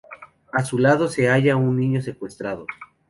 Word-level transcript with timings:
A 0.51 0.63
su 0.65 0.79
lado 0.79 1.09
se 1.09 1.27
halla 1.29 1.57
un 1.57 1.77
niño 1.79 2.01
secuestrado. 2.01 2.65